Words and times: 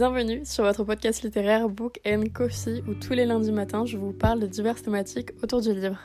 Bienvenue 0.00 0.46
sur 0.46 0.64
votre 0.64 0.82
podcast 0.82 1.22
littéraire 1.22 1.68
Book 1.68 2.00
and 2.06 2.24
Coffee 2.32 2.82
où 2.88 2.94
tous 2.94 3.12
les 3.12 3.26
lundis 3.26 3.52
matins 3.52 3.84
je 3.84 3.98
vous 3.98 4.14
parle 4.14 4.40
de 4.40 4.46
diverses 4.46 4.82
thématiques 4.82 5.32
autour 5.42 5.60
du 5.60 5.74
livre. 5.74 5.98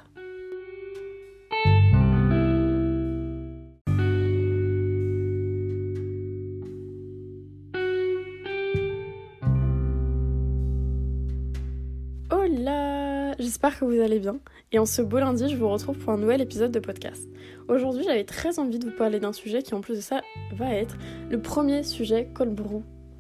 Hola 12.30 13.32
J'espère 13.40 13.80
que 13.80 13.86
vous 13.86 14.02
allez 14.02 14.20
bien 14.20 14.40
et 14.74 14.80
en 14.80 14.86
ce 14.86 15.02
beau 15.02 15.20
lundi 15.20 15.48
je 15.48 15.56
vous 15.56 15.70
retrouve 15.70 15.98
pour 15.98 16.12
un 16.12 16.18
nouvel 16.18 16.42
épisode 16.42 16.72
de 16.72 16.80
podcast. 16.80 17.30
Aujourd'hui 17.70 18.04
j'avais 18.04 18.26
très 18.26 18.60
envie 18.60 18.78
de 18.78 18.90
vous 18.90 18.98
parler 18.98 19.22
d'un 19.22 19.32
sujet 19.32 19.64
qui 19.64 19.74
en 19.74 19.80
plus 19.80 19.96
de 19.96 20.02
ça 20.02 20.22
va 20.52 20.74
être 20.74 20.98
le 21.30 21.42
premier 21.42 21.84
sujet 21.84 22.28
cold 22.34 22.54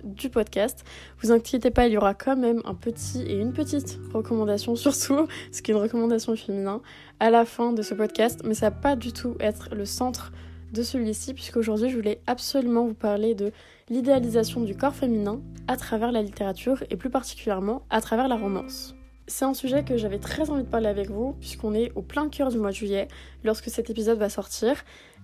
du 0.05 0.29
podcast. 0.29 0.85
Vous 1.21 1.31
inquiétez 1.31 1.71
pas, 1.71 1.87
il 1.87 1.93
y 1.93 1.97
aura 1.97 2.13
quand 2.13 2.35
même 2.35 2.61
un 2.65 2.75
petit 2.75 3.21
et 3.23 3.39
une 3.39 3.53
petite 3.53 3.99
recommandation 4.13 4.75
surtout, 4.75 5.27
ce 5.51 5.61
qui 5.61 5.71
est 5.71 5.73
une 5.73 5.81
recommandation 5.81 6.35
féminin, 6.35 6.81
à 7.19 7.29
la 7.29 7.45
fin 7.45 7.73
de 7.73 7.81
ce 7.81 7.93
podcast, 7.93 8.41
mais 8.45 8.53
ça 8.53 8.69
va 8.69 8.75
pas 8.75 8.95
du 8.95 9.11
tout 9.11 9.35
être 9.39 9.69
le 9.73 9.85
centre 9.85 10.31
de 10.73 10.83
celui-ci, 10.83 11.33
puisqu'aujourd'hui 11.33 11.89
je 11.89 11.95
voulais 11.95 12.21
absolument 12.27 12.85
vous 12.85 12.93
parler 12.93 13.33
de 13.35 13.51
l'idéalisation 13.89 14.61
du 14.61 14.75
corps 14.75 14.95
féminin 14.95 15.39
à 15.67 15.77
travers 15.77 16.11
la 16.11 16.21
littérature 16.21 16.83
et 16.89 16.95
plus 16.95 17.09
particulièrement 17.09 17.83
à 17.89 18.01
travers 18.01 18.27
la 18.27 18.35
romance. 18.35 18.95
C'est 19.27 19.45
un 19.45 19.55
sujet 19.55 19.83
que 19.83 19.97
j'avais 19.97 20.19
très 20.19 20.51
envie 20.51 20.61
de 20.61 20.67
parler 20.67 20.87
avec 20.87 21.09
vous, 21.09 21.33
puisqu'on 21.39 21.73
est 21.73 21.91
au 21.95 22.03
plein 22.03 22.29
cœur 22.29 22.49
du 22.49 22.59
mois 22.59 22.69
de 22.69 22.75
juillet, 22.75 23.07
lorsque 23.43 23.69
cet 23.69 23.89
épisode 23.89 24.19
va 24.19 24.29
sortir, 24.29 24.75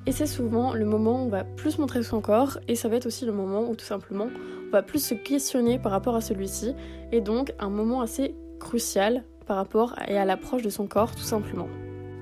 et 0.08 0.12
c'est 0.12 0.26
souvent 0.26 0.74
le 0.74 0.86
moment 0.86 1.22
où 1.22 1.26
on 1.28 1.30
va 1.30 1.44
plus 1.44 1.78
montrer 1.78 2.02
son 2.02 2.20
corps, 2.20 2.58
et 2.68 2.76
ça 2.76 2.90
va 2.90 2.96
être 2.96 3.06
aussi 3.06 3.26
le 3.26 3.32
moment 3.32 3.70
où 3.70 3.76
tout 3.76 3.86
simplement 3.86 4.28
on 4.68 4.72
va 4.72 4.82
plus 4.82 5.06
se 5.06 5.14
questionner 5.14 5.78
par 5.78 5.92
rapport 5.92 6.16
à 6.16 6.22
celui-ci, 6.22 6.74
et 7.12 7.22
donc 7.22 7.54
un 7.60 7.70
moment 7.70 8.02
assez 8.02 8.34
crucial 8.60 9.24
par 9.46 9.58
rapport 9.58 9.96
et 10.08 10.18
à 10.18 10.26
l'approche 10.26 10.64
de 10.64 10.70
son 10.72 10.88
corps 10.88 11.16
tout 11.16 11.22
simplement. 11.22 11.68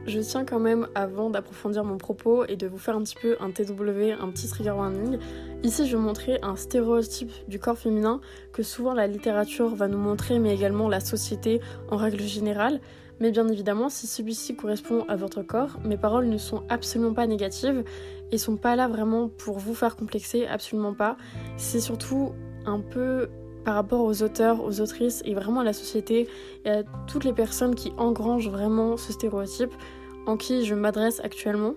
Je 0.10 0.22
tiens 0.22 0.44
quand 0.44 0.60
même, 0.60 0.88
avant 0.96 1.30
d'approfondir 1.30 1.84
mon 1.84 2.00
propos 2.00 2.44
et 2.46 2.56
de 2.56 2.66
vous 2.66 2.80
faire 2.80 2.96
un 2.96 3.04
petit 3.04 3.16
peu 3.22 3.38
un 3.40 3.52
TW, 3.52 4.20
un 4.20 4.32
petit 4.32 4.48
trigger 4.48 4.72
warning, 4.72 5.20
ici 5.62 5.86
je 5.86 5.96
vais 5.96 6.02
montrer 6.02 6.40
un 6.42 6.56
stéréotype 6.56 7.32
du 7.48 7.60
corps 7.60 7.78
féminin 7.78 8.20
que 8.52 8.64
souvent 8.64 8.96
la 8.96 9.06
littérature 9.06 9.76
va 9.76 9.88
nous 9.88 10.00
montrer, 10.00 10.40
mais 10.40 10.52
également 10.52 10.90
la 10.90 11.00
société 11.00 11.62
en 11.92 11.98
règle 11.98 12.24
générale. 12.24 12.82
Mais 13.20 13.30
bien 13.30 13.48
évidemment, 13.50 13.90
si 13.90 14.08
celui-ci 14.08 14.56
correspond 14.56 15.06
à 15.08 15.16
votre 15.16 15.44
corps, 15.44 15.78
mes 15.86 15.98
paroles 15.98 16.28
ne 16.28 16.40
sont 16.40 16.64
absolument 16.70 17.14
pas 17.14 17.28
négatives 17.28 17.84
et 18.32 18.40
sont 18.40 18.58
pas 18.58 18.76
là 18.76 18.88
vraiment 18.88 19.30
pour 19.30 19.60
vous 19.60 19.76
faire 19.76 19.96
complexer, 19.96 20.48
absolument 20.48 20.96
pas. 20.96 21.18
C'est 21.56 21.82
surtout 21.82 22.32
un 22.66 22.80
peu 22.80 23.30
par 23.64 23.76
rapport 23.76 24.02
aux 24.02 24.24
auteurs, 24.24 24.64
aux 24.64 24.82
autrices 24.82 25.22
et 25.26 25.36
vraiment 25.36 25.60
à 25.60 25.64
la 25.64 25.74
société 25.74 26.28
et 26.66 26.70
à 26.70 26.84
toutes 27.06 27.26
les 27.26 27.34
personnes 27.34 27.76
qui 27.76 27.92
engrangent 27.98 28.50
vraiment 28.50 28.98
ce 28.98 29.14
stéréotype 29.14 29.74
en 30.30 30.38
qui 30.38 30.64
je 30.64 30.76
m'adresse 30.76 31.20
actuellement. 31.22 31.74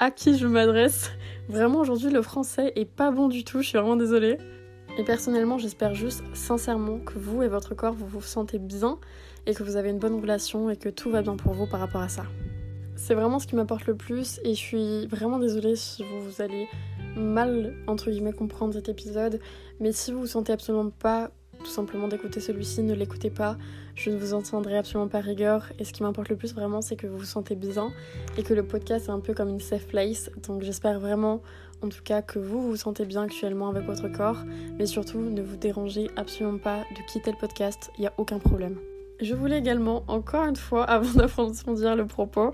À 0.00 0.10
qui 0.10 0.36
je 0.36 0.48
m'adresse. 0.48 1.12
Vraiment 1.48 1.78
aujourd'hui 1.78 2.10
le 2.10 2.20
français 2.20 2.72
est 2.74 2.84
pas 2.84 3.12
bon 3.12 3.28
du 3.28 3.44
tout, 3.44 3.62
je 3.62 3.68
suis 3.68 3.78
vraiment 3.78 3.94
désolée. 3.94 4.38
Et 4.98 5.04
personnellement 5.04 5.56
j'espère 5.56 5.94
juste 5.94 6.24
sincèrement 6.34 6.98
que 6.98 7.16
vous 7.16 7.44
et 7.44 7.48
votre 7.48 7.76
corps 7.76 7.94
vous 7.94 8.06
vous 8.06 8.20
sentez 8.20 8.58
bien 8.58 8.98
et 9.46 9.54
que 9.54 9.62
vous 9.62 9.76
avez 9.76 9.90
une 9.90 10.00
bonne 10.00 10.20
relation 10.20 10.68
et 10.68 10.76
que 10.76 10.88
tout 10.88 11.10
va 11.10 11.22
bien 11.22 11.36
pour 11.36 11.52
vous 11.52 11.68
par 11.68 11.78
rapport 11.78 12.00
à 12.00 12.08
ça. 12.08 12.24
C'est 12.96 13.14
vraiment 13.14 13.38
ce 13.38 13.46
qui 13.46 13.54
m'apporte 13.54 13.86
le 13.86 13.94
plus 13.94 14.40
et 14.44 14.54
je 14.54 14.60
suis 14.60 15.06
vraiment 15.06 15.38
désolée 15.38 15.76
si 15.76 16.02
vous, 16.02 16.20
vous 16.20 16.42
allez 16.42 16.68
mal 17.16 17.72
entre 17.86 18.10
guillemets 18.10 18.32
comprendre 18.32 18.74
cet 18.74 18.88
épisode, 18.88 19.38
mais 19.78 19.92
si 19.92 20.10
vous 20.10 20.20
vous 20.20 20.26
sentez 20.26 20.52
absolument 20.52 20.90
pas 20.90 21.30
tout 21.62 21.70
simplement 21.70 22.08
d'écouter 22.08 22.40
celui-ci, 22.40 22.82
ne 22.82 22.94
l'écoutez 22.94 23.30
pas. 23.30 23.56
Je 23.94 24.10
ne 24.10 24.16
vous 24.16 24.34
entendrai 24.34 24.76
absolument 24.78 25.08
pas 25.08 25.20
rigueur. 25.20 25.72
Et 25.78 25.84
ce 25.84 25.92
qui 25.92 26.02
m'importe 26.02 26.28
le 26.28 26.36
plus 26.36 26.54
vraiment, 26.54 26.82
c'est 26.82 26.96
que 26.96 27.06
vous 27.06 27.18
vous 27.18 27.24
sentez 27.24 27.54
bien 27.54 27.92
et 28.36 28.42
que 28.42 28.54
le 28.54 28.62
podcast 28.62 29.08
est 29.08 29.12
un 29.12 29.20
peu 29.20 29.34
comme 29.34 29.48
une 29.48 29.60
safe 29.60 29.86
place. 29.86 30.30
Donc 30.46 30.62
j'espère 30.62 31.00
vraiment, 31.00 31.42
en 31.82 31.88
tout 31.88 32.02
cas, 32.02 32.22
que 32.22 32.38
vous 32.38 32.62
vous 32.62 32.76
sentez 32.76 33.04
bien 33.04 33.22
actuellement 33.22 33.68
avec 33.68 33.84
votre 33.84 34.08
corps. 34.08 34.44
Mais 34.78 34.86
surtout, 34.86 35.20
ne 35.20 35.42
vous 35.42 35.56
dérangez 35.56 36.10
absolument 36.16 36.58
pas 36.58 36.80
de 36.96 37.10
quitter 37.10 37.30
le 37.30 37.38
podcast. 37.38 37.90
Il 37.98 38.02
n'y 38.02 38.06
a 38.06 38.12
aucun 38.18 38.38
problème. 38.38 38.78
Je 39.20 39.34
voulais 39.34 39.58
également, 39.58 40.04
encore 40.08 40.44
une 40.44 40.56
fois, 40.56 40.84
avant 40.90 41.12
d'approfondir 41.12 41.96
le 41.96 42.06
propos, 42.06 42.52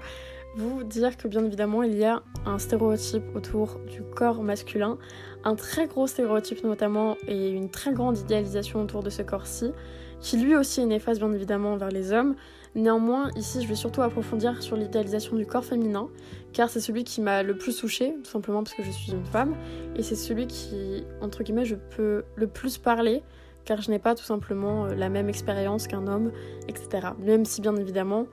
vous 0.56 0.82
dire 0.82 1.16
que 1.16 1.28
bien 1.28 1.44
évidemment 1.44 1.82
il 1.82 1.96
y 1.96 2.04
a 2.04 2.22
un 2.44 2.58
stéréotype 2.58 3.22
autour 3.34 3.78
du 3.86 4.02
corps 4.02 4.42
masculin, 4.42 4.98
un 5.44 5.54
très 5.54 5.86
gros 5.86 6.06
stéréotype 6.06 6.64
notamment 6.64 7.16
et 7.26 7.50
une 7.50 7.70
très 7.70 7.92
grande 7.92 8.18
idéalisation 8.18 8.82
autour 8.82 9.02
de 9.02 9.10
ce 9.10 9.22
corps-ci, 9.22 9.72
qui 10.20 10.36
lui 10.36 10.56
aussi 10.56 10.80
est 10.80 10.86
néfaste 10.86 11.20
bien 11.20 11.32
évidemment 11.32 11.76
vers 11.76 11.90
les 11.90 12.12
hommes. 12.12 12.34
Néanmoins, 12.74 13.30
ici 13.36 13.62
je 13.62 13.68
vais 13.68 13.74
surtout 13.74 14.02
approfondir 14.02 14.62
sur 14.62 14.76
l'idéalisation 14.76 15.36
du 15.36 15.46
corps 15.46 15.64
féminin, 15.64 16.08
car 16.52 16.68
c'est 16.70 16.80
celui 16.80 17.04
qui 17.04 17.20
m'a 17.20 17.42
le 17.42 17.56
plus 17.56 17.76
touchée, 17.76 18.14
tout 18.22 18.30
simplement 18.30 18.62
parce 18.62 18.76
que 18.76 18.82
je 18.82 18.90
suis 18.90 19.12
une 19.12 19.24
femme, 19.24 19.56
et 19.96 20.02
c'est 20.02 20.16
celui 20.16 20.46
qui, 20.46 21.04
entre 21.20 21.42
guillemets, 21.42 21.64
je 21.64 21.76
peux 21.76 22.24
le 22.36 22.46
plus 22.46 22.78
parler, 22.78 23.22
car 23.64 23.80
je 23.80 23.90
n'ai 23.90 23.98
pas 23.98 24.14
tout 24.14 24.24
simplement 24.24 24.86
euh, 24.86 24.94
la 24.94 25.08
même 25.08 25.28
expérience 25.28 25.86
qu'un 25.86 26.06
homme, 26.06 26.32
etc. 26.68 27.08
Même 27.18 27.44
si 27.44 27.60
bien 27.60 27.76
évidemment, 27.76 28.26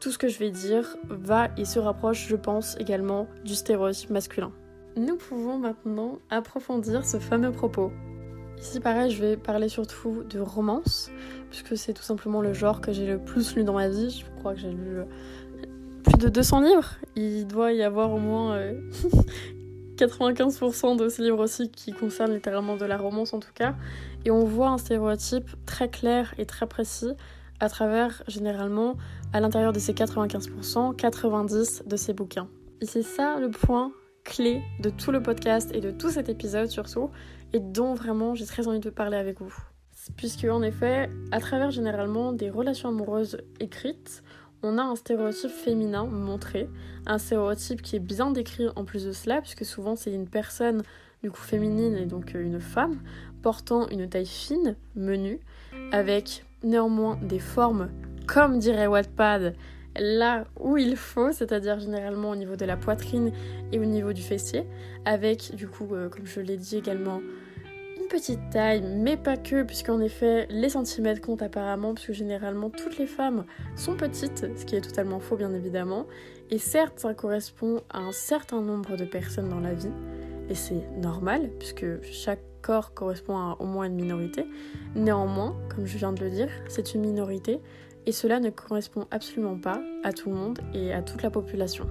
tout 0.00 0.10
ce 0.10 0.18
que 0.18 0.28
je 0.28 0.38
vais 0.38 0.50
dire 0.50 0.96
va 1.08 1.48
et 1.56 1.64
se 1.64 1.78
rapproche, 1.78 2.26
je 2.28 2.36
pense, 2.36 2.76
également 2.78 3.26
du 3.44 3.54
stéréotype 3.54 4.10
masculin. 4.10 4.52
Nous 4.96 5.16
pouvons 5.16 5.58
maintenant 5.58 6.18
approfondir 6.28 7.04
ce 7.06 7.18
fameux 7.18 7.50
propos. 7.50 7.90
Ici, 8.58 8.78
pareil, 8.78 9.10
je 9.10 9.20
vais 9.22 9.36
parler 9.36 9.68
surtout 9.68 10.22
de 10.28 10.38
romance, 10.38 11.10
puisque 11.50 11.76
c'est 11.78 11.94
tout 11.94 12.02
simplement 12.02 12.42
le 12.42 12.52
genre 12.52 12.80
que 12.80 12.92
j'ai 12.92 13.06
le 13.06 13.18
plus 13.18 13.56
lu 13.56 13.64
dans 13.64 13.72
ma 13.72 13.88
vie. 13.88 14.10
Je 14.10 14.38
crois 14.38 14.52
que 14.52 14.60
j'ai 14.60 14.70
lu 14.70 14.98
euh, 14.98 15.04
plus 16.04 16.18
de 16.18 16.28
200 16.28 16.60
livres. 16.60 16.90
Il 17.16 17.46
doit 17.46 17.72
y 17.72 17.82
avoir 17.82 18.12
au 18.12 18.18
moins 18.18 18.58
95% 19.96 20.96
de 20.96 21.08
ces 21.08 21.22
livres 21.22 21.42
aussi 21.42 21.70
qui 21.70 21.92
concernent 21.92 22.34
littéralement 22.34 22.76
de 22.76 22.84
la 22.84 22.98
romance 22.98 23.32
en 23.32 23.40
tout 23.40 23.52
cas. 23.54 23.74
Et 24.26 24.30
on 24.30 24.44
voit 24.44 24.68
un 24.68 24.78
stéréotype 24.78 25.50
très 25.64 25.88
clair 25.88 26.34
et 26.36 26.44
très 26.44 26.66
précis 26.66 27.12
à 27.60 27.68
travers 27.68 28.22
généralement 28.28 28.96
à 29.32 29.40
l'intérieur 29.40 29.72
de 29.72 29.78
ces 29.78 29.94
95%, 29.94 30.96
90 30.96 31.84
de 31.86 31.96
ces 31.96 32.12
bouquins. 32.12 32.48
Et 32.80 32.86
c'est 32.86 33.02
ça 33.02 33.38
le 33.40 33.50
point 33.50 33.92
clé 34.24 34.62
de 34.80 34.90
tout 34.90 35.12
le 35.12 35.22
podcast 35.22 35.70
et 35.74 35.80
de 35.80 35.90
tout 35.90 36.10
cet 36.10 36.28
épisode 36.28 36.68
surtout, 36.68 37.10
et 37.52 37.60
dont 37.60 37.94
vraiment 37.94 38.34
j'ai 38.34 38.46
très 38.46 38.68
envie 38.68 38.80
de 38.80 38.90
parler 38.90 39.16
avec 39.16 39.40
vous. 39.40 39.54
Puisque 40.16 40.44
en 40.44 40.62
effet, 40.62 41.10
à 41.30 41.40
travers 41.40 41.70
généralement 41.70 42.32
des 42.32 42.50
relations 42.50 42.88
amoureuses 42.88 43.38
écrites, 43.60 44.22
on 44.62 44.78
a 44.78 44.82
un 44.82 44.96
stéréotype 44.96 45.50
féminin 45.50 46.06
montré, 46.06 46.68
un 47.06 47.18
stéréotype 47.18 47.82
qui 47.82 47.96
est 47.96 48.00
bien 48.00 48.30
décrit 48.30 48.66
en 48.76 48.84
plus 48.84 49.04
de 49.04 49.12
cela, 49.12 49.40
puisque 49.40 49.64
souvent 49.64 49.96
c'est 49.96 50.12
une 50.12 50.28
personne 50.28 50.82
du 51.22 51.30
coup 51.30 51.40
féminine 51.40 51.96
et 51.96 52.06
donc 52.06 52.34
une 52.34 52.60
femme 52.60 53.00
portant 53.42 53.88
une 53.88 54.08
taille 54.08 54.26
fine, 54.26 54.76
menue, 54.94 55.40
avec 55.90 56.44
néanmoins 56.62 57.18
des 57.22 57.40
formes, 57.40 57.90
comme 58.26 58.58
dirait 58.58 58.86
Wattpad, 58.86 59.54
là 59.96 60.44
où 60.58 60.76
il 60.76 60.96
faut, 60.96 61.32
c'est-à-dire 61.32 61.78
généralement 61.78 62.30
au 62.30 62.36
niveau 62.36 62.56
de 62.56 62.64
la 62.64 62.76
poitrine 62.76 63.32
et 63.72 63.78
au 63.78 63.84
niveau 63.84 64.12
du 64.12 64.22
fessier, 64.22 64.66
avec 65.04 65.54
du 65.54 65.68
coup, 65.68 65.88
euh, 65.92 66.08
comme 66.08 66.26
je 66.26 66.40
l'ai 66.40 66.56
dit 66.56 66.76
également, 66.76 67.20
une 68.00 68.08
petite 68.08 68.40
taille, 68.50 68.82
mais 68.82 69.16
pas 69.16 69.36
que, 69.36 69.62
puisqu'en 69.62 70.00
effet, 70.00 70.46
les 70.50 70.70
centimètres 70.70 71.20
comptent 71.20 71.42
apparemment, 71.42 71.94
puisque 71.94 72.12
généralement 72.12 72.70
toutes 72.70 72.98
les 72.98 73.06
femmes 73.06 73.44
sont 73.76 73.96
petites, 73.96 74.46
ce 74.56 74.64
qui 74.64 74.76
est 74.76 74.80
totalement 74.80 75.20
faux 75.20 75.36
bien 75.36 75.52
évidemment, 75.52 76.06
et 76.50 76.58
certes 76.58 76.98
ça 76.98 77.14
correspond 77.14 77.82
à 77.90 77.98
un 77.98 78.12
certain 78.12 78.60
nombre 78.60 78.96
de 78.96 79.04
personnes 79.04 79.48
dans 79.48 79.60
la 79.60 79.74
vie, 79.74 79.92
et 80.48 80.54
c'est 80.54 80.86
normal, 80.98 81.50
puisque 81.58 82.02
chaque 82.02 82.42
corps 82.62 82.94
correspond 82.94 83.36
à 83.36 83.56
au 83.58 83.66
moins 83.66 83.86
une 83.86 83.94
minorité. 83.94 84.46
Néanmoins, 84.94 85.56
comme 85.68 85.84
je 85.84 85.98
viens 85.98 86.12
de 86.12 86.24
le 86.24 86.30
dire, 86.30 86.48
c'est 86.68 86.94
une 86.94 87.02
minorité 87.02 87.60
et 88.06 88.12
cela 88.12 88.40
ne 88.40 88.50
correspond 88.50 89.06
absolument 89.10 89.58
pas 89.58 89.80
à 90.04 90.12
tout 90.12 90.30
le 90.30 90.36
monde 90.36 90.60
et 90.74 90.92
à 90.92 91.02
toute 91.02 91.22
la 91.22 91.30
population. 91.30 91.88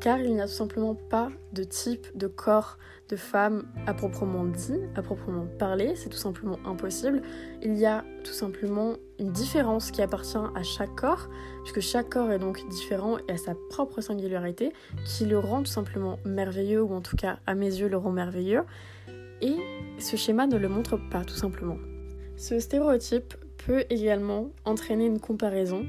Car 0.00 0.18
il 0.18 0.34
n'y 0.34 0.40
a 0.40 0.46
tout 0.46 0.52
simplement 0.52 0.94
pas 0.94 1.28
de 1.52 1.62
type 1.62 2.06
de 2.16 2.26
corps 2.26 2.78
de 3.10 3.16
femme 3.16 3.64
à 3.86 3.92
proprement 3.92 4.44
dit, 4.44 4.80
à 4.94 5.02
proprement 5.02 5.46
parler, 5.58 5.94
c'est 5.94 6.08
tout 6.08 6.16
simplement 6.16 6.58
impossible. 6.64 7.20
Il 7.62 7.76
y 7.76 7.84
a 7.84 8.04
tout 8.24 8.32
simplement 8.32 8.94
une 9.18 9.30
différence 9.30 9.90
qui 9.90 10.00
appartient 10.00 10.38
à 10.38 10.62
chaque 10.62 10.94
corps, 10.94 11.28
puisque 11.64 11.80
chaque 11.80 12.08
corps 12.08 12.30
est 12.30 12.38
donc 12.38 12.66
différent 12.70 13.18
et 13.28 13.32
a 13.32 13.36
sa 13.36 13.54
propre 13.68 14.00
singularité, 14.00 14.72
qui 15.04 15.26
le 15.26 15.38
rend 15.38 15.58
tout 15.58 15.70
simplement 15.70 16.18
merveilleux, 16.24 16.82
ou 16.82 16.94
en 16.94 17.02
tout 17.02 17.16
cas 17.16 17.38
à 17.46 17.54
mes 17.54 17.66
yeux 17.66 17.88
le 17.88 17.98
rend 17.98 18.12
merveilleux. 18.12 18.62
Et 19.42 19.56
ce 19.98 20.16
schéma 20.16 20.46
ne 20.46 20.56
le 20.56 20.68
montre 20.68 20.98
pas 21.10 21.24
tout 21.24 21.34
simplement. 21.34 21.76
Ce 22.36 22.58
stéréotype 22.58 23.34
peut 23.66 23.84
également 23.90 24.50
entraîner 24.64 25.06
une 25.06 25.20
comparaison 25.20 25.84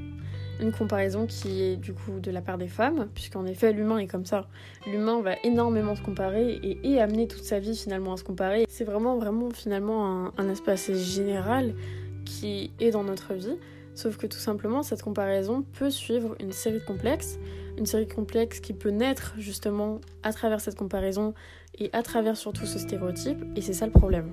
une 0.60 0.72
comparaison 0.72 1.26
qui 1.26 1.62
est 1.62 1.76
du 1.76 1.92
coup 1.92 2.20
de 2.20 2.30
la 2.30 2.40
part 2.40 2.58
des 2.58 2.68
femmes, 2.68 3.08
puisqu'en 3.14 3.46
effet 3.46 3.72
l'humain 3.72 3.98
est 3.98 4.06
comme 4.06 4.24
ça. 4.24 4.46
L'humain 4.86 5.20
va 5.20 5.34
énormément 5.44 5.96
se 5.96 6.02
comparer 6.02 6.60
et, 6.62 7.00
amener 7.00 7.26
toute 7.26 7.42
sa 7.42 7.58
vie 7.58 7.76
finalement 7.76 8.12
à 8.12 8.16
se 8.16 8.22
comparer. 8.24 8.64
C'est 8.68 8.84
vraiment 8.84 9.16
vraiment 9.16 9.50
finalement 9.50 10.06
un, 10.06 10.32
un 10.38 10.48
aspect 10.48 10.72
assez 10.72 10.94
général 10.94 11.74
qui 12.24 12.70
est 12.78 12.92
dans 12.92 13.02
notre 13.02 13.34
vie. 13.34 13.56
Sauf 13.94 14.16
que 14.16 14.26
tout 14.26 14.38
simplement, 14.38 14.82
cette 14.82 15.02
comparaison 15.02 15.64
peut 15.78 15.90
suivre 15.90 16.36
une 16.40 16.52
série 16.52 16.78
de 16.78 16.84
complexes, 16.84 17.38
une 17.76 17.86
série 17.86 18.06
de 18.06 18.12
complexes 18.12 18.60
qui 18.60 18.72
peut 18.72 18.90
naître 18.90 19.34
justement 19.38 20.00
à 20.22 20.32
travers 20.32 20.60
cette 20.60 20.76
comparaison 20.76 21.34
et 21.78 21.90
à 21.92 22.02
travers 22.02 22.36
surtout 22.36 22.66
ce 22.66 22.78
stéréotype, 22.78 23.44
et 23.56 23.60
c'est 23.60 23.72
ça 23.72 23.86
le 23.86 23.92
problème. 23.92 24.32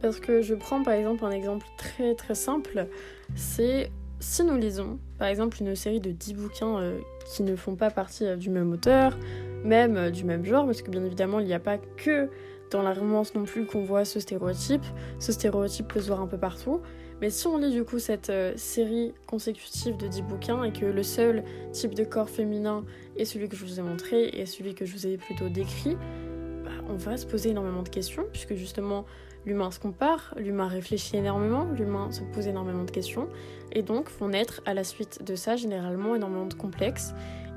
Parce 0.00 0.20
que 0.20 0.42
je 0.42 0.54
prends 0.54 0.82
par 0.82 0.94
exemple 0.94 1.24
un 1.24 1.30
exemple 1.30 1.66
très 1.76 2.14
très 2.14 2.34
simple, 2.34 2.86
c'est 3.34 3.90
si 4.20 4.44
nous 4.44 4.56
lisons 4.56 4.98
par 5.18 5.28
exemple 5.28 5.58
une 5.60 5.74
série 5.74 6.00
de 6.00 6.10
10 6.10 6.34
bouquins 6.34 6.78
euh, 6.80 6.98
qui 7.26 7.42
ne 7.42 7.56
font 7.56 7.76
pas 7.76 7.90
partie 7.90 8.26
euh, 8.26 8.36
du 8.36 8.50
même 8.50 8.72
auteur, 8.72 9.16
même 9.64 9.96
euh, 9.96 10.10
du 10.10 10.24
même 10.24 10.44
genre, 10.44 10.66
parce 10.66 10.82
que 10.82 10.90
bien 10.90 11.04
évidemment 11.04 11.40
il 11.40 11.46
n'y 11.46 11.54
a 11.54 11.60
pas 11.60 11.78
que 11.78 12.28
dans 12.70 12.82
la 12.82 12.92
romance 12.92 13.34
non 13.34 13.44
plus 13.44 13.64
qu'on 13.64 13.84
voit 13.84 14.04
ce 14.04 14.20
stéréotype, 14.20 14.84
ce 15.18 15.32
stéréotype 15.32 15.88
peut 15.88 16.00
se 16.00 16.08
voir 16.08 16.20
un 16.20 16.26
peu 16.26 16.36
partout, 16.36 16.80
mais 17.20 17.30
si 17.30 17.46
on 17.46 17.56
lit 17.56 17.72
du 17.72 17.82
coup 17.82 17.98
cette 17.98 18.30
série 18.56 19.14
consécutive 19.26 19.96
de 19.96 20.06
10 20.06 20.22
bouquins 20.22 20.62
et 20.64 20.72
que 20.72 20.84
le 20.84 21.02
seul 21.02 21.44
type 21.72 21.94
de 21.94 22.04
corps 22.04 22.28
féminin 22.28 22.84
est 23.16 23.24
celui 23.24 23.48
que 23.48 23.56
je 23.56 23.64
vous 23.64 23.80
ai 23.80 23.82
montré 23.82 24.28
et 24.28 24.44
celui 24.44 24.74
que 24.74 24.84
je 24.84 24.92
vous 24.92 25.06
ai 25.06 25.16
plutôt 25.16 25.48
décrit, 25.48 25.96
bah, 26.62 26.70
on 26.90 26.96
va 26.96 27.16
se 27.16 27.26
poser 27.26 27.50
énormément 27.50 27.82
de 27.82 27.88
questions, 27.88 28.26
puisque 28.32 28.54
justement 28.54 29.06
l'humain 29.46 29.70
se 29.70 29.80
compare, 29.80 30.34
l'humain 30.36 30.68
réfléchit 30.68 31.16
énormément, 31.16 31.64
l'humain 31.64 32.10
se 32.10 32.22
pose 32.22 32.46
énormément 32.46 32.84
de 32.84 32.90
questions, 32.90 33.28
et 33.72 33.82
donc 33.82 34.10
vont 34.18 34.28
naître 34.28 34.60
à 34.66 34.74
la 34.74 34.84
suite 34.84 35.24
de 35.24 35.34
ça 35.34 35.56
généralement 35.56 36.14
énormément 36.14 36.46
de 36.46 36.54
complexes. 36.54 37.14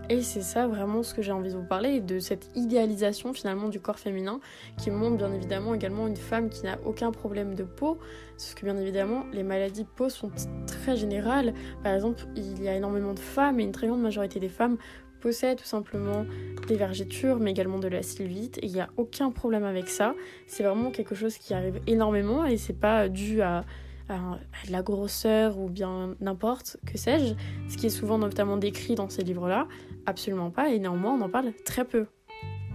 Et 0.10 0.22
c'est 0.24 0.42
ça 0.42 0.68
vraiment 0.68 1.04
ce 1.04 1.14
que 1.14 1.22
j'ai 1.22 1.32
envie 1.32 1.52
de 1.52 1.58
vous 1.58 1.66
parler, 1.66 2.02
de 2.02 2.20
cette 2.20 2.50
idéalisation 2.56 3.34
finalement 3.34 3.70
du 3.70 3.80
corps 3.80 4.00
féminin 4.00 4.42
qui 4.78 4.92
montre 4.92 5.16
bien 5.16 5.32
évidemment 5.32 5.74
également 5.74 6.06
une 6.06 6.18
femme 6.18 6.50
qui 6.50 6.64
n'a 6.64 6.78
aucun 6.86 7.12
problème 7.12 7.56
de 7.56 7.64
peau, 7.64 7.98
sauf 8.36 8.56
que 8.56 8.66
bien 8.66 8.78
évidemment 8.78 9.24
les 9.32 9.44
maladies 9.44 9.84
de 9.84 9.90
peau 9.90 10.10
sont 10.10 10.30
très 10.68 10.98
générales. 10.98 11.54
Par 11.82 11.94
exemple, 11.94 12.26
il 12.36 12.62
y 12.62 12.68
a 12.68 12.76
énormément 12.76 13.14
de 13.14 13.20
femmes 13.20 13.60
et 13.62 13.64
une 13.64 13.72
très 13.72 13.88
grande 13.88 14.02
majorité 14.02 14.42
des 14.42 14.50
femmes 14.50 14.78
possède 15.22 15.58
tout 15.58 15.66
simplement 15.66 16.26
des 16.68 16.76
vergetures, 16.76 17.40
mais 17.40 17.52
également 17.52 17.80
de 17.80 17.88
la 17.88 18.04
sylvite. 18.04 18.58
Et 18.58 18.66
il 18.66 18.74
n'y 18.74 18.82
a 18.82 18.90
aucun 18.98 19.32
problème 19.32 19.64
avec 19.64 19.88
ça. 19.88 20.14
C'est 20.48 20.64
vraiment 20.64 20.92
quelque 20.92 21.16
chose 21.16 21.38
qui 21.38 21.54
arrive 21.54 21.80
énormément 21.88 22.46
et 22.46 22.58
c'est 22.58 22.78
pas 22.78 23.08
dû 23.08 23.42
à, 23.42 23.64
la 24.70 24.82
grosseur 24.82 25.58
ou 25.58 25.70
bien 25.70 26.18
n'importe 26.20 26.76
que 26.86 26.98
sais-je, 26.98 27.34
ce 27.70 27.78
qui 27.78 27.86
est 27.86 27.90
souvent 27.90 28.18
notamment 28.18 28.58
décrit 28.58 28.96
dans 28.96 29.08
ces 29.08 29.24
livres-là. 29.24 29.68
Absolument 30.06 30.52
pas. 30.52 30.70
Et 30.70 30.80
néanmoins, 30.80 31.14
on 31.14 31.22
en 31.22 31.30
parle 31.30 31.54
très 31.64 31.86
peu. 31.86 32.08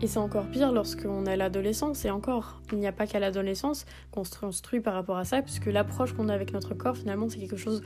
Et 0.03 0.07
c'est 0.07 0.19
encore 0.19 0.47
pire 0.47 0.73
lorsqu'on 0.73 1.25
a 1.27 1.37
l'adolescence, 1.37 2.05
et 2.05 2.11
encore, 2.11 2.61
il 2.73 2.79
n'y 2.79 2.87
a 2.87 2.93
pas 2.93 3.07
qu'à 3.07 3.19
l'adolescence 3.19 3.87
qu'on 4.11 4.25
se 4.25 4.39
construit 4.39 4.81
par 4.81 4.93
rapport 4.93 5.17
à 5.17 5.25
ça, 5.25 5.41
puisque 5.41 5.67
l'approche 5.67 6.13
qu'on 6.13 6.29
a 6.29 6.35
avec 6.35 6.53
notre 6.53 6.75
corps, 6.75 6.97
finalement, 6.97 7.29
c'est 7.31 7.39
quelque 7.39 7.57
chose 7.57 7.83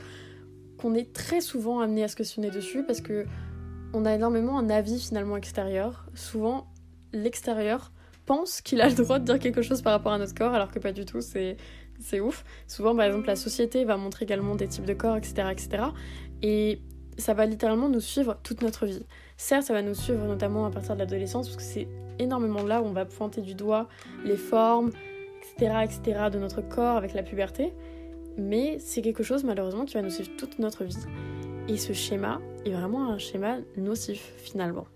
qu'on 0.77 0.93
est 0.93 1.13
très 1.13 1.39
souvent 1.39 1.79
amené 1.79 2.03
à 2.03 2.09
se 2.09 2.17
questionner 2.17 2.51
dessus, 2.51 2.83
parce 2.83 2.99
que 2.99 3.25
on 3.93 4.05
a 4.05 4.13
énormément 4.13 4.57
un 4.57 4.69
avis 4.69 4.99
finalement 4.99 5.37
extérieur. 5.37 6.05
Souvent, 6.13 6.67
l'extérieur 7.13 7.91
pense 8.25 8.61
qu'il 8.61 8.81
a 8.81 8.89
le 8.89 8.95
droit 8.95 9.19
de 9.19 9.25
dire 9.25 9.39
quelque 9.39 9.61
chose 9.61 9.81
par 9.81 9.93
rapport 9.93 10.13
à 10.13 10.17
notre 10.17 10.33
corps, 10.33 10.53
alors 10.53 10.71
que 10.71 10.79
pas 10.79 10.91
du 10.91 11.05
tout, 11.05 11.21
c'est, 11.21 11.57
c'est 11.99 12.19
ouf. 12.19 12.43
Souvent, 12.67 12.95
par 12.95 13.05
exemple, 13.05 13.27
la 13.27 13.35
société 13.35 13.83
va 13.85 13.97
montrer 13.97 14.25
également 14.25 14.55
des 14.55 14.67
types 14.67 14.85
de 14.85 14.93
corps, 14.93 15.17
etc., 15.17 15.47
etc. 15.51 15.83
Et 16.41 16.81
ça 17.17 17.33
va 17.33 17.45
littéralement 17.45 17.89
nous 17.89 17.99
suivre 17.99 18.37
toute 18.43 18.61
notre 18.61 18.85
vie. 18.85 19.05
Certes, 19.37 19.63
ça 19.63 19.73
va 19.73 19.81
nous 19.81 19.95
suivre 19.95 20.25
notamment 20.25 20.65
à 20.65 20.71
partir 20.71 20.95
de 20.95 20.99
l'adolescence, 20.99 21.47
parce 21.47 21.57
que 21.57 21.63
c'est 21.63 21.87
énormément 22.19 22.63
là 22.63 22.81
où 22.81 22.85
on 22.85 22.93
va 22.93 23.05
pointer 23.05 23.41
du 23.41 23.55
doigt 23.55 23.87
les 24.23 24.37
formes, 24.37 24.91
etc., 25.57 25.75
etc., 25.83 26.29
de 26.31 26.39
notre 26.39 26.61
corps 26.61 26.97
avec 26.97 27.13
la 27.13 27.23
puberté. 27.23 27.73
Mais 28.37 28.77
c'est 28.79 29.01
quelque 29.01 29.23
chose, 29.23 29.43
malheureusement, 29.43 29.85
qui 29.85 29.95
va 29.95 30.01
nous 30.01 30.09
suivre 30.09 30.31
toute 30.37 30.59
notre 30.59 30.83
vie. 30.83 30.95
Et 31.71 31.77
ce 31.77 31.93
schéma 31.93 32.41
est 32.65 32.71
vraiment 32.71 33.13
un 33.13 33.17
schéma 33.17 33.59
nocif 33.77 34.33
finalement. 34.35 34.87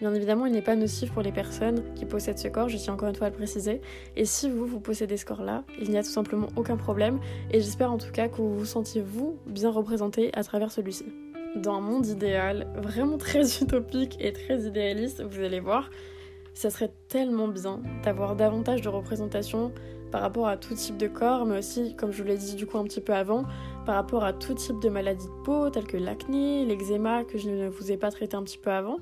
Bien 0.00 0.14
évidemment, 0.14 0.46
il 0.46 0.52
n'est 0.52 0.62
pas 0.62 0.74
nocif 0.74 1.12
pour 1.12 1.20
les 1.20 1.32
personnes 1.32 1.82
qui 1.96 2.06
possèdent 2.06 2.38
ce 2.38 2.48
corps, 2.48 2.70
je 2.70 2.78
tiens 2.78 2.94
encore 2.94 3.10
une 3.10 3.14
fois 3.14 3.26
à 3.26 3.30
le 3.30 3.36
préciser. 3.36 3.82
Et 4.16 4.24
si 4.24 4.48
vous, 4.48 4.64
vous 4.64 4.80
possédez 4.80 5.18
ce 5.18 5.26
corps-là, 5.26 5.64
il 5.78 5.90
n'y 5.90 5.98
a 5.98 6.02
tout 6.02 6.08
simplement 6.08 6.48
aucun 6.56 6.78
problème. 6.78 7.20
Et 7.50 7.60
j'espère 7.60 7.92
en 7.92 7.98
tout 7.98 8.10
cas 8.10 8.28
que 8.28 8.36
vous 8.36 8.56
vous 8.56 8.64
sentiez, 8.64 9.02
vous, 9.02 9.36
bien 9.46 9.70
représenté 9.70 10.30
à 10.32 10.42
travers 10.44 10.72
celui-ci. 10.72 11.04
Dans 11.56 11.74
un 11.74 11.82
monde 11.82 12.06
idéal, 12.06 12.68
vraiment 12.76 13.18
très 13.18 13.42
utopique 13.62 14.16
et 14.18 14.32
très 14.32 14.60
idéaliste, 14.62 15.22
vous 15.22 15.40
allez 15.40 15.60
voir, 15.60 15.90
ça 16.58 16.70
serait 16.70 16.90
tellement 17.06 17.46
bien 17.46 17.80
d'avoir 18.02 18.34
davantage 18.34 18.80
de 18.80 18.88
représentation 18.88 19.72
par 20.10 20.22
rapport 20.22 20.48
à 20.48 20.56
tout 20.56 20.74
type 20.74 20.96
de 20.96 21.06
corps, 21.06 21.46
mais 21.46 21.56
aussi, 21.56 21.94
comme 21.94 22.10
je 22.10 22.20
vous 22.20 22.28
l'ai 22.28 22.36
dit 22.36 22.56
du 22.56 22.66
coup 22.66 22.78
un 22.78 22.82
petit 22.82 23.00
peu 23.00 23.14
avant, 23.14 23.44
par 23.86 23.94
rapport 23.94 24.24
à 24.24 24.32
tout 24.32 24.54
type 24.54 24.80
de 24.82 24.88
maladies 24.88 25.26
de 25.26 25.44
peau, 25.44 25.70
telles 25.70 25.86
que 25.86 25.96
l'acné, 25.96 26.64
l'eczéma, 26.64 27.22
que 27.22 27.38
je 27.38 27.48
ne 27.48 27.68
vous 27.68 27.92
ai 27.92 27.96
pas 27.96 28.10
traité 28.10 28.36
un 28.36 28.42
petit 28.42 28.58
peu 28.58 28.72
avant, 28.72 28.96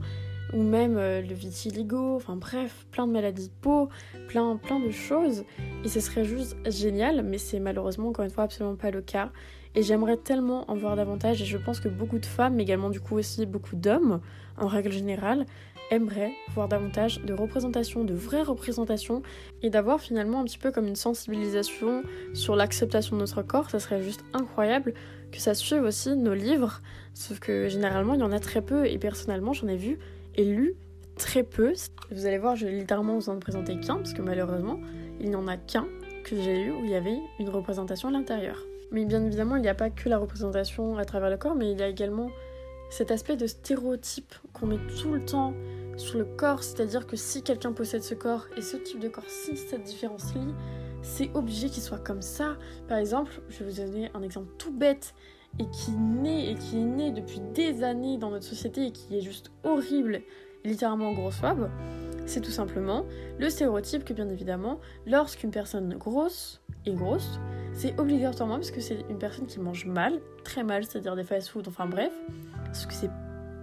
ou 0.53 0.63
même 0.63 0.99
euh, 0.99 1.23
le 1.23 1.33
vitiligo, 1.33 2.17
enfin 2.17 2.37
bref, 2.37 2.87
plein 2.91 3.07
de 3.07 3.13
maladies 3.13 3.49
de 3.49 3.55
peau, 3.63 3.89
plein, 4.29 4.59
plein 4.59 4.79
de 4.79 4.91
choses. 4.91 5.45
Et 5.83 5.89
ce 5.89 6.01
serait 6.01 6.25
juste 6.25 6.59
génial, 6.67 7.23
mais 7.23 7.39
c'est 7.39 7.59
malheureusement 7.59 8.09
encore 8.09 8.27
une 8.27 8.31
fois 8.31 8.45
absolument 8.45 8.77
pas 8.77 8.91
le 8.91 9.01
cas. 9.01 9.31
Et 9.77 9.83
j'aimerais 9.83 10.17
tellement 10.17 10.65
en 10.71 10.75
voir 10.75 10.97
davantage, 10.97 11.43
et 11.43 11.45
je 11.45 11.59
pense 11.59 11.81
que 11.81 11.89
beaucoup 11.89 12.19
de 12.19 12.25
femmes, 12.25 12.55
mais 12.55 12.63
également 12.63 12.89
du 12.89 12.99
coup 12.99 13.19
aussi 13.19 13.45
beaucoup 13.45 13.77
d'hommes, 13.77 14.21
en 14.57 14.69
règle 14.69 14.91
générale, 14.91 15.45
aimerait 15.91 16.33
voir 16.55 16.67
davantage 16.67 17.21
de 17.21 17.35
représentation, 17.35 18.03
de 18.03 18.15
vraies 18.15 18.43
représentations, 18.43 19.23
et 19.63 19.69
d'avoir 19.69 20.01
finalement 20.01 20.41
un 20.41 20.45
petit 20.45 20.57
peu 20.57 20.73
comme 20.73 20.87
une 20.87 20.97
sensibilisation 20.97 22.03
sur 22.33 22.57
l'acceptation 22.57 23.17
de 23.17 23.21
notre 23.21 23.43
corps. 23.43 23.69
Ça 23.69 23.79
serait 23.79 24.03
juste 24.03 24.25
incroyable 24.33 24.95
que 25.31 25.41
ça 25.41 25.53
suive 25.53 25.83
aussi 25.83 26.17
nos 26.17 26.35
livres, 26.35 26.81
sauf 27.13 27.39
que 27.39 27.69
généralement 27.69 28.15
il 28.15 28.21
y 28.21 28.25
en 28.25 28.33
a 28.33 28.41
très 28.41 28.63
peu, 28.63 28.87
et 28.87 28.97
personnellement 28.97 29.53
j'en 29.53 29.69
ai 29.69 29.77
vu 29.77 29.99
et 30.37 30.45
lu 30.45 30.75
très 31.19 31.43
peu. 31.43 31.75
Vous 32.11 32.25
allez 32.25 32.39
voir, 32.39 32.57
je 32.57 32.65
vais 32.67 32.73
littéralement 32.73 33.15
vous 33.15 33.29
en 33.29 33.39
présenter 33.39 33.79
qu'un, 33.79 33.97
parce 33.97 34.15
que 34.15 34.23
malheureusement 34.23 34.81
il 35.21 35.29
n'y 35.29 35.37
en 35.37 35.47
a 35.47 35.59
qu'un 35.59 35.87
que 36.25 36.35
j'ai 36.35 36.65
lu 36.65 36.73
où 36.73 36.85
il 36.85 36.91
y 36.91 36.95
avait 36.95 37.19
une 37.39 37.51
représentation 37.51 38.09
à 38.09 38.13
l'intérieur. 38.13 38.65
Mais 38.91 39.05
bien 39.05 39.25
évidemment, 39.25 39.57
il 39.57 39.63
n'y 39.63 39.69
a 39.69 39.75
pas 39.75 39.91
que 39.91 40.09
la 40.09 40.19
représentation 40.19 40.97
à 40.97 41.05
travers 41.05 41.31
le 41.31 41.37
corps, 41.37 41.55
mais 41.55 41.73
il 41.73 41.79
y 41.79 41.83
a 41.83 41.89
également 41.89 42.31
cet 42.91 43.11
aspect 43.11 43.37
de 43.37 43.47
stéréotype 43.47 44.35
qu'on 44.53 44.67
met 44.67 44.79
tout 45.01 45.13
le 45.13 45.25
temps 45.25 45.55
sur 45.97 46.19
le 46.19 46.25
corps, 46.25 46.63
c'est-à-dire 46.63 47.07
que 47.07 47.17
si 47.17 47.43
quelqu'un 47.43 47.73
possède 47.73 48.03
ce 48.03 48.15
corps 48.15 48.47
et 48.57 48.61
ce 48.61 48.77
type 48.77 49.01
de 49.01 49.09
corps, 49.09 49.29
si 49.29 49.57
cette 49.57 49.83
différence 49.83 50.35
lie, 50.35 50.55
c'est 51.03 51.31
obligé 51.35 51.69
qu'il 51.69 51.83
soit 51.83 51.99
comme 51.99 52.23
ça. 52.23 52.57
Par 52.89 52.99
exemple, 52.99 53.41
je 53.49 53.65
vais 53.65 53.71
vous 53.71 53.77
donner 53.77 54.11
un 54.15 54.23
exemple 54.23 54.49
tout 54.59 54.73
bête 54.73 55.15
et 55.59 55.65
qui 55.71 55.93
naît 55.93 56.51
et 56.51 56.55
qui 56.55 56.79
est 56.79 56.85
né 56.85 57.13
depuis 57.13 57.41
des 57.55 57.83
années 57.83 58.19
dans 58.19 58.31
notre 58.31 58.45
société 58.45 58.87
et 58.87 58.93
qui 58.93 59.17
est 59.17 59.21
juste 59.21 59.51
horrible, 59.65 60.21
littéralement 60.65 61.13
grossophobe. 61.13 61.71
C'est 62.27 62.41
tout 62.41 62.51
simplement 62.51 63.07
le 63.39 63.49
stéréotype 63.49 64.05
que 64.05 64.13
bien 64.13 64.29
évidemment, 64.29 64.81
lorsqu'une 65.07 65.51
personne 65.51 65.95
grosse 65.95 66.61
est 66.85 66.95
grosse, 66.95 67.39
c'est 67.77 67.99
obligatoirement 68.01 68.55
parce 68.55 68.71
que 68.71 68.81
c'est 68.81 69.05
une 69.11 69.19
personne 69.19 69.47
qui 69.47 69.61
mange 69.61 69.85
mal, 69.85 70.21
très 70.45 70.65
mal, 70.65 70.85
c'est-à-dire 70.85 71.15
des 71.15 71.25
fast-food, 71.25 71.69
enfin 71.69 71.87
bref, 71.87 72.13
ce 72.73 72.87
que 72.87 72.95
c'est 72.95 73.11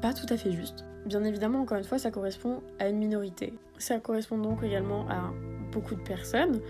pas 0.01 0.13
tout 0.13 0.32
à 0.32 0.38
fait 0.38 0.51
juste. 0.51 0.86
Bien 1.08 1.24
évidemment, 1.24 1.62
encore 1.62 1.79
une 1.79 1.84
fois, 1.84 1.98
ça 1.98 2.12
correspond 2.12 2.62
à 2.79 2.88
une 2.89 2.98
minorité. 2.98 3.53
Ça 3.79 4.00
correspond 4.00 4.38
donc 4.38 4.63
également 4.63 5.10
à 5.10 5.34
beaucoup 5.72 5.96
de 5.96 6.01
personnes, 6.01 6.62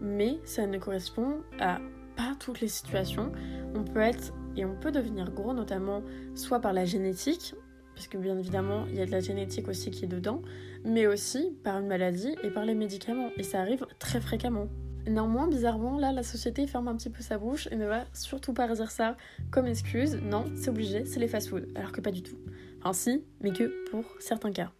mais 0.00 0.38
ça 0.44 0.66
ne 0.66 0.78
correspond 0.78 1.42
à 1.60 1.78
pas 2.16 2.34
toutes 2.40 2.60
les 2.60 2.68
situations. 2.68 3.30
On 3.74 3.84
peut 3.84 4.00
être 4.00 4.32
et 4.56 4.64
on 4.64 4.74
peut 4.74 4.90
devenir 4.90 5.30
gros, 5.30 5.52
notamment 5.52 6.02
soit 6.34 6.60
par 6.60 6.72
la 6.72 6.86
génétique, 6.86 7.54
parce 7.94 8.08
que 8.08 8.16
bien 8.16 8.38
évidemment, 8.38 8.86
il 8.88 8.96
y 8.96 9.02
a 9.02 9.06
de 9.06 9.10
la 9.10 9.20
génétique 9.20 9.68
aussi 9.68 9.90
qui 9.90 10.06
est 10.06 10.08
dedans, 10.08 10.40
mais 10.84 11.06
aussi 11.06 11.54
par 11.62 11.78
une 11.78 11.88
maladie 11.88 12.34
et 12.42 12.50
par 12.50 12.64
les 12.64 12.74
médicaments. 12.74 13.28
Et 13.36 13.42
ça 13.42 13.60
arrive 13.60 13.86
très 13.98 14.20
fréquemment. 14.20 14.68
Néanmoins, 15.06 15.46
bizarrement, 15.46 15.98
là, 15.98 16.12
la 16.12 16.22
société 16.22 16.66
ferme 16.66 16.88
un 16.88 16.96
petit 16.96 17.10
peu 17.10 17.22
sa 17.22 17.38
bouche 17.38 17.68
et 17.70 17.76
ne 17.76 17.86
va 17.86 18.04
surtout 18.12 18.52
pas 18.52 18.66
dire 18.74 18.90
ça 18.90 19.16
comme 19.50 19.66
excuse. 19.66 20.18
Non, 20.22 20.44
c'est 20.56 20.70
obligé, 20.70 21.04
c'est 21.04 21.20
les 21.20 21.28
fast-foods. 21.28 21.66
Alors 21.76 21.92
que 21.92 22.00
pas 22.00 22.10
du 22.10 22.22
tout. 22.22 22.36
Enfin, 22.80 22.92
si, 22.92 23.24
mais 23.40 23.52
que 23.52 23.88
pour 23.90 24.04
certains 24.18 24.52
cas. 24.52 24.72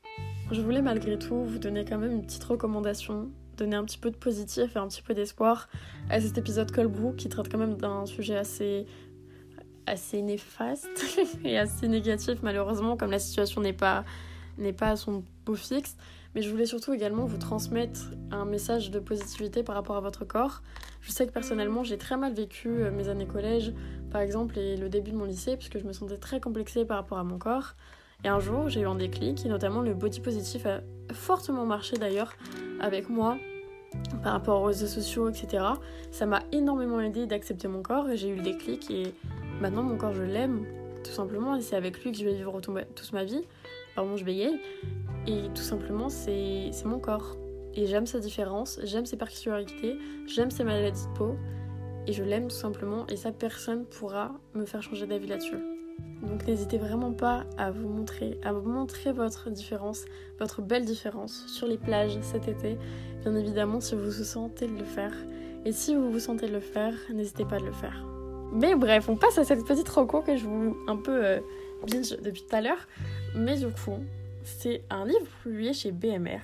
Je 0.50 0.60
voulais 0.60 0.82
malgré 0.82 1.18
tout 1.18 1.44
vous 1.44 1.58
donner 1.58 1.84
quand 1.84 1.98
même 1.98 2.12
une 2.12 2.22
petite 2.22 2.44
recommandation, 2.44 3.30
donner 3.56 3.76
un 3.76 3.84
petit 3.84 3.98
peu 3.98 4.10
de 4.10 4.16
positif 4.16 4.76
et 4.76 4.78
un 4.78 4.86
petit 4.86 5.02
peu 5.02 5.14
d'espoir 5.14 5.68
à 6.10 6.20
cet 6.20 6.38
épisode 6.38 6.70
Colbrou 6.70 7.12
qui 7.12 7.28
traite 7.28 7.50
quand 7.50 7.58
même 7.58 7.76
d'un 7.76 8.06
sujet 8.06 8.36
assez 8.36 8.86
assez 9.86 10.20
néfaste 10.20 11.04
et 11.44 11.58
assez 11.58 11.86
négatif 11.86 12.42
malheureusement 12.42 12.96
comme 12.96 13.12
la 13.12 13.20
situation 13.20 13.60
n'est 13.60 13.72
pas 13.72 14.04
n'est 14.58 14.72
pas 14.72 14.88
à 14.88 14.96
son 14.96 15.24
beau 15.44 15.54
fixe, 15.54 15.96
mais 16.34 16.42
je 16.42 16.50
voulais 16.50 16.66
surtout 16.66 16.92
également 16.92 17.24
vous 17.24 17.38
transmettre 17.38 18.00
un 18.30 18.44
message 18.44 18.90
de 18.90 18.98
positivité 18.98 19.62
par 19.62 19.74
rapport 19.74 19.96
à 19.96 20.00
votre 20.00 20.24
corps. 20.24 20.62
Je 21.00 21.10
sais 21.10 21.26
que 21.26 21.32
personnellement, 21.32 21.82
j'ai 21.82 21.98
très 21.98 22.16
mal 22.16 22.34
vécu 22.34 22.68
euh, 22.68 22.90
mes 22.90 23.08
années 23.08 23.26
collège, 23.26 23.72
par 24.10 24.20
exemple, 24.20 24.58
et 24.58 24.76
le 24.76 24.88
début 24.88 25.12
de 25.12 25.16
mon 25.16 25.24
lycée, 25.24 25.56
puisque 25.56 25.78
je 25.78 25.84
me 25.84 25.92
sentais 25.92 26.18
très 26.18 26.40
complexée 26.40 26.84
par 26.84 26.98
rapport 26.98 27.18
à 27.18 27.24
mon 27.24 27.38
corps. 27.38 27.74
Et 28.24 28.28
un 28.28 28.40
jour, 28.40 28.68
j'ai 28.68 28.80
eu 28.80 28.86
un 28.86 28.94
déclic, 28.94 29.44
et 29.44 29.48
notamment 29.48 29.82
le 29.82 29.94
body 29.94 30.20
positif 30.20 30.66
a 30.66 30.80
fortement 31.12 31.64
marché 31.64 31.96
d'ailleurs 31.96 32.34
avec 32.80 33.08
moi 33.08 33.38
par 34.22 34.32
rapport 34.32 34.60
aux 34.62 34.64
réseaux 34.64 34.86
sociaux, 34.86 35.28
etc. 35.28 35.64
Ça 36.10 36.26
m'a 36.26 36.42
énormément 36.52 37.00
aidé 37.00 37.26
d'accepter 37.26 37.68
mon 37.68 37.82
corps 37.82 38.08
et 38.10 38.16
j'ai 38.16 38.28
eu 38.28 38.36
le 38.36 38.42
déclic 38.42 38.90
et 38.90 39.14
maintenant 39.60 39.82
mon 39.82 39.96
corps 39.96 40.12
je 40.12 40.22
l'aime 40.22 40.66
tout 41.04 41.12
simplement 41.12 41.56
et 41.56 41.62
c'est 41.62 41.76
avec 41.76 42.02
lui 42.02 42.12
que 42.12 42.18
je 42.18 42.24
vais 42.24 42.34
vivre 42.34 42.60
toute 42.60 43.12
ma 43.12 43.24
vie. 43.24 43.42
Pardon, 43.96 44.16
je 44.16 44.24
bégaye. 44.24 44.60
Et 45.26 45.48
tout 45.54 45.62
simplement, 45.62 46.08
c'est 46.08 46.70
mon 46.84 47.00
corps. 47.00 47.36
Et 47.74 47.86
j'aime 47.86 48.06
sa 48.06 48.20
différence, 48.20 48.78
j'aime 48.84 49.04
ses 49.04 49.16
particularités, 49.16 49.98
j'aime 50.26 50.50
ses 50.50 50.64
maladies 50.64 51.06
de 51.06 51.18
peau. 51.18 51.36
Et 52.06 52.12
je 52.12 52.22
l'aime 52.22 52.46
tout 52.46 52.56
simplement 52.56 53.04
et 53.08 53.16
ça, 53.16 53.32
personne 53.32 53.84
pourra 53.84 54.32
me 54.54 54.64
faire 54.64 54.80
changer 54.80 55.06
d'avis 55.06 55.26
là-dessus. 55.26 55.58
Donc 56.22 56.46
n'hésitez 56.46 56.78
vraiment 56.78 57.12
pas 57.12 57.44
à 57.58 57.70
vous 57.70 57.88
montrer, 57.88 58.38
à 58.44 58.52
vous 58.52 58.68
montrer 58.68 59.12
votre 59.12 59.50
différence, 59.50 60.04
votre 60.38 60.62
belle 60.62 60.84
différence 60.84 61.46
sur 61.48 61.66
les 61.66 61.78
plages 61.78 62.16
cet 62.22 62.46
été. 62.46 62.78
Bien 63.22 63.34
évidemment, 63.34 63.80
si 63.80 63.96
vous 63.96 64.04
vous 64.04 64.24
sentez 64.24 64.68
de 64.68 64.78
le 64.78 64.84
faire. 64.84 65.12
Et 65.64 65.72
si 65.72 65.96
vous 65.96 66.12
vous 66.12 66.20
sentez 66.20 66.46
de 66.46 66.52
le 66.52 66.60
faire, 66.60 66.94
n'hésitez 67.12 67.44
pas 67.44 67.56
à 67.56 67.60
le 67.60 67.72
faire. 67.72 68.06
Mais 68.52 68.76
bref, 68.76 69.08
on 69.08 69.16
passe 69.16 69.38
à 69.38 69.44
cette 69.44 69.64
petite 69.64 69.88
rencontre 69.88 70.26
que 70.26 70.36
je 70.36 70.44
vous 70.44 70.76
un 70.86 70.96
peu 70.96 71.24
euh, 71.24 71.40
binge 71.90 72.16
depuis 72.22 72.44
tout 72.48 72.54
à 72.54 72.60
l'heure. 72.60 72.86
Mais 73.36 73.58
du 73.58 73.68
coup, 73.68 74.02
c'est 74.44 74.82
un 74.90 75.04
livre 75.04 75.26
publié 75.42 75.72
chez 75.72 75.92
BMR. 75.92 76.40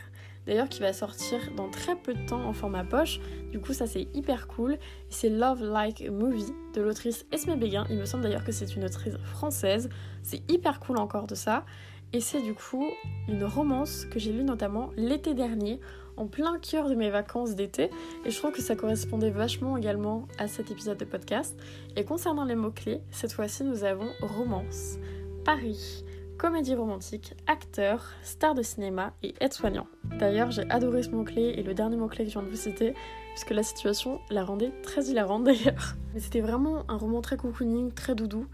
D'ailleurs, 0.46 0.68
qui 0.68 0.80
va 0.80 0.92
sortir 0.92 1.38
dans 1.56 1.70
très 1.70 1.94
peu 1.94 2.14
de 2.14 2.26
temps 2.26 2.44
en 2.44 2.52
format 2.52 2.84
poche. 2.84 3.20
Du 3.52 3.60
coup, 3.60 3.72
ça 3.72 3.86
c'est 3.86 4.08
hyper 4.12 4.48
cool. 4.48 4.76
C'est 5.08 5.30
Love 5.30 5.62
Like 5.62 6.02
a 6.02 6.10
Movie 6.10 6.52
de 6.74 6.82
l'autrice 6.82 7.24
Esme 7.30 7.56
Béguin. 7.56 7.86
Il 7.90 7.96
me 7.96 8.04
semble 8.04 8.24
d'ailleurs 8.24 8.44
que 8.44 8.52
c'est 8.52 8.74
une 8.74 8.84
autrice 8.84 9.16
française. 9.24 9.88
C'est 10.22 10.42
hyper 10.50 10.80
cool 10.80 10.98
encore 10.98 11.26
de 11.26 11.36
ça. 11.36 11.64
Et 12.12 12.20
c'est 12.20 12.42
du 12.42 12.54
coup 12.54 12.86
une 13.28 13.44
romance 13.44 14.04
que 14.04 14.18
j'ai 14.18 14.32
lue 14.32 14.44
notamment 14.44 14.90
l'été 14.96 15.32
dernier, 15.32 15.80
en 16.18 16.26
plein 16.26 16.58
cœur 16.58 16.90
de 16.90 16.94
mes 16.94 17.08
vacances 17.08 17.54
d'été. 17.54 17.88
Et 18.26 18.30
je 18.30 18.36
trouve 18.36 18.52
que 18.52 18.60
ça 18.60 18.76
correspondait 18.76 19.30
vachement 19.30 19.76
également 19.76 20.28
à 20.38 20.48
cet 20.48 20.70
épisode 20.70 20.98
de 20.98 21.06
podcast. 21.06 21.58
Et 21.96 22.04
concernant 22.04 22.44
les 22.44 22.56
mots-clés, 22.56 23.00
cette 23.10 23.32
fois-ci 23.32 23.64
nous 23.64 23.84
avons 23.84 24.10
romance, 24.20 24.98
Paris, 25.44 26.04
comédie 26.42 26.74
romantique, 26.74 27.34
acteur, 27.46 28.04
star 28.24 28.56
de 28.56 28.62
cinéma 28.62 29.12
et 29.22 29.32
aide-soignant. 29.40 29.86
D'ailleurs, 30.18 30.50
j'ai 30.50 30.68
adoré 30.70 31.04
ce 31.04 31.10
mot-clé 31.10 31.54
et 31.56 31.62
le 31.62 31.72
dernier 31.72 31.96
mot-clé 31.96 32.24
que 32.24 32.30
je 32.30 32.34
viens 32.36 32.42
de 32.42 32.50
vous 32.50 32.56
citer, 32.56 32.94
puisque 33.30 33.50
la 33.50 33.62
situation 33.62 34.20
la 34.28 34.42
rendait 34.42 34.72
très 34.82 35.04
hilarante 35.04 35.44
d'ailleurs. 35.44 35.94
Mais 36.12 36.18
c'était 36.18 36.40
vraiment 36.40 36.82
un 36.88 36.96
roman 36.96 37.20
très 37.20 37.36
cocooning, 37.36 37.92
très 37.92 38.16
doudou, 38.16 38.48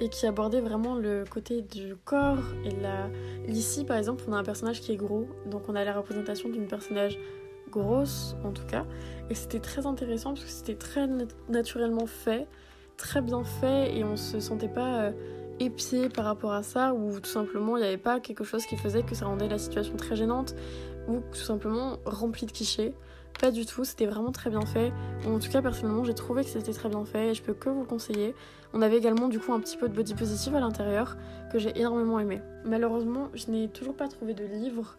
et 0.00 0.08
qui 0.08 0.26
abordait 0.26 0.62
vraiment 0.62 0.94
le 0.94 1.24
côté 1.28 1.60
du 1.60 1.96
corps 2.06 2.54
et 2.64 2.70
la... 2.80 3.10
Ici, 3.46 3.84
par 3.84 3.98
exemple, 3.98 4.24
on 4.26 4.32
a 4.32 4.38
un 4.38 4.42
personnage 4.42 4.80
qui 4.80 4.92
est 4.92 4.96
gros, 4.96 5.28
donc 5.44 5.68
on 5.68 5.74
a 5.74 5.84
la 5.84 5.92
représentation 5.92 6.48
d'une 6.48 6.66
personnage 6.66 7.18
grosse, 7.70 8.36
en 8.42 8.52
tout 8.52 8.64
cas, 8.64 8.86
et 9.28 9.34
c'était 9.34 9.60
très 9.60 9.84
intéressant 9.84 10.32
parce 10.32 10.46
que 10.46 10.50
c'était 10.50 10.76
très 10.76 11.06
naturellement 11.50 12.06
fait, 12.06 12.48
très 12.96 13.20
bien 13.20 13.44
fait, 13.44 13.94
et 13.94 14.02
on 14.02 14.16
se 14.16 14.40
sentait 14.40 14.66
pas... 14.66 15.02
Euh, 15.02 15.12
épié 15.60 16.08
par 16.08 16.24
rapport 16.24 16.52
à 16.52 16.62
ça, 16.62 16.94
ou 16.94 17.20
tout 17.20 17.30
simplement 17.30 17.76
il 17.76 17.80
n'y 17.80 17.86
avait 17.86 17.96
pas 17.96 18.20
quelque 18.20 18.44
chose 18.44 18.66
qui 18.66 18.76
faisait 18.76 19.02
que 19.02 19.14
ça 19.14 19.26
rendait 19.26 19.48
la 19.48 19.58
situation 19.58 19.96
très 19.96 20.16
gênante, 20.16 20.54
ou 21.08 21.20
tout 21.32 21.38
simplement 21.38 21.98
rempli 22.04 22.46
de 22.46 22.52
clichés. 22.52 22.94
Pas 23.40 23.50
du 23.50 23.66
tout, 23.66 23.84
c'était 23.84 24.06
vraiment 24.06 24.30
très 24.30 24.48
bien 24.48 24.64
fait. 24.64 24.92
En 25.26 25.38
tout 25.38 25.50
cas, 25.50 25.60
personnellement, 25.60 26.04
j'ai 26.04 26.14
trouvé 26.14 26.44
que 26.44 26.50
c'était 26.50 26.72
très 26.72 26.88
bien 26.88 27.04
fait 27.04 27.30
et 27.30 27.34
je 27.34 27.42
peux 27.42 27.52
que 27.52 27.68
vous 27.68 27.80
le 27.80 27.86
conseiller. 27.86 28.34
On 28.72 28.80
avait 28.80 28.96
également 28.96 29.28
du 29.28 29.40
coup 29.40 29.52
un 29.52 29.60
petit 29.60 29.76
peu 29.76 29.88
de 29.88 29.94
body 29.94 30.14
positive 30.14 30.54
à 30.54 30.60
l'intérieur 30.60 31.16
que 31.52 31.58
j'ai 31.58 31.76
énormément 31.78 32.18
aimé. 32.20 32.40
Malheureusement, 32.64 33.28
je 33.34 33.50
n'ai 33.50 33.68
toujours 33.68 33.96
pas 33.96 34.08
trouvé 34.08 34.34
de 34.34 34.44
livre 34.44 34.98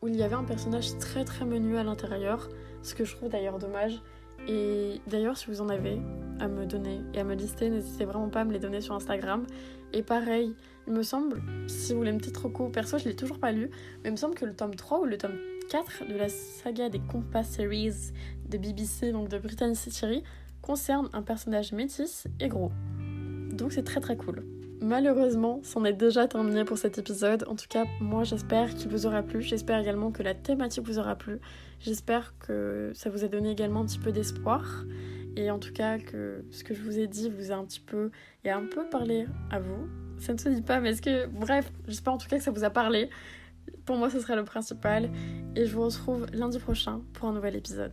où 0.00 0.08
il 0.08 0.16
y 0.16 0.22
avait 0.22 0.34
un 0.34 0.44
personnage 0.44 0.96
très 0.98 1.24
très 1.24 1.44
menu 1.44 1.76
à 1.76 1.84
l'intérieur, 1.84 2.48
ce 2.82 2.94
que 2.94 3.04
je 3.04 3.16
trouve 3.16 3.28
d'ailleurs 3.28 3.58
dommage. 3.58 4.00
Et 4.48 5.00
d'ailleurs, 5.06 5.36
si 5.36 5.46
vous 5.46 5.60
en 5.60 5.68
avez 5.68 6.00
à 6.40 6.48
me 6.48 6.66
donner 6.66 7.00
et 7.14 7.20
à 7.20 7.24
me 7.24 7.34
lister, 7.34 7.70
n'hésitez 7.70 8.04
vraiment 8.04 8.28
pas 8.28 8.40
à 8.40 8.44
me 8.44 8.52
les 8.52 8.58
donner 8.58 8.80
sur 8.80 8.94
Instagram. 8.94 9.44
Et 9.92 10.02
pareil, 10.02 10.54
il 10.86 10.94
me 10.94 11.02
semble, 11.02 11.42
si 11.66 11.92
vous 11.92 11.98
voulez 11.98 12.10
une 12.10 12.18
petite 12.18 12.36
reco, 12.36 12.68
perso, 12.68 12.98
je 12.98 13.04
l'ai 13.04 13.16
toujours 13.16 13.38
pas 13.38 13.52
lu, 13.52 13.70
mais 14.02 14.08
il 14.08 14.12
me 14.12 14.16
semble 14.16 14.34
que 14.34 14.44
le 14.44 14.54
tome 14.54 14.74
3 14.74 15.00
ou 15.00 15.04
le 15.04 15.18
tome 15.18 15.36
4 15.70 16.08
de 16.08 16.16
la 16.16 16.28
saga 16.28 16.88
des 16.88 17.00
Compass 17.00 17.50
Series 17.50 18.12
de 18.48 18.58
BBC, 18.58 19.12
donc 19.12 19.28
de 19.28 19.38
Brittany 19.38 19.74
Thierry, 19.74 20.22
concerne 20.62 21.08
un 21.12 21.22
personnage 21.22 21.72
métis 21.72 22.26
et 22.40 22.48
gros. 22.48 22.72
Donc 23.52 23.72
c'est 23.72 23.82
très 23.82 24.00
très 24.00 24.16
cool. 24.16 24.44
Malheureusement, 24.80 25.60
c'en 25.62 25.84
est 25.84 25.92
déjà 25.92 26.26
terminé 26.26 26.64
pour 26.64 26.76
cet 26.76 26.98
épisode. 26.98 27.44
En 27.46 27.54
tout 27.54 27.66
cas, 27.68 27.84
moi 28.00 28.24
j'espère 28.24 28.74
qu'il 28.74 28.90
vous 28.90 29.06
aura 29.06 29.22
plu. 29.22 29.40
J'espère 29.40 29.78
également 29.78 30.10
que 30.10 30.24
la 30.24 30.34
thématique 30.34 30.84
vous 30.84 30.98
aura 30.98 31.14
plu. 31.14 31.38
J'espère 31.78 32.34
que 32.38 32.90
ça 32.94 33.08
vous 33.08 33.22
a 33.22 33.28
donné 33.28 33.50
également 33.50 33.80
un 33.80 33.86
petit 33.86 34.00
peu 34.00 34.10
d'espoir. 34.10 34.84
Et 35.36 35.50
en 35.50 35.58
tout 35.58 35.72
cas, 35.72 35.98
que 35.98 36.44
ce 36.50 36.64
que 36.64 36.74
je 36.74 36.82
vous 36.82 36.98
ai 36.98 37.06
dit 37.06 37.30
vous 37.30 37.52
a 37.52 37.54
un 37.54 37.64
petit 37.64 37.80
peu, 37.80 38.10
et 38.44 38.50
un 38.50 38.66
peu 38.66 38.88
parlé 38.88 39.26
à 39.50 39.58
vous. 39.60 39.88
Ça 40.18 40.32
ne 40.32 40.38
se 40.38 40.48
dit 40.48 40.62
pas, 40.62 40.80
mais 40.80 40.90
est-ce 40.90 41.02
que. 41.02 41.26
Bref, 41.26 41.70
j'espère 41.88 42.12
en 42.12 42.18
tout 42.18 42.28
cas 42.28 42.38
que 42.38 42.44
ça 42.44 42.50
vous 42.50 42.64
a 42.64 42.70
parlé. 42.70 43.10
Pour 43.84 43.96
moi, 43.96 44.10
ce 44.10 44.20
serait 44.20 44.36
le 44.36 44.44
principal. 44.44 45.10
Et 45.56 45.66
je 45.66 45.74
vous 45.74 45.82
retrouve 45.82 46.26
lundi 46.32 46.58
prochain 46.58 47.02
pour 47.14 47.28
un 47.28 47.32
nouvel 47.32 47.56
épisode. 47.56 47.92